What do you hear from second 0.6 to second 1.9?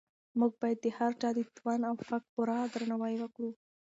باید د هر چا د توان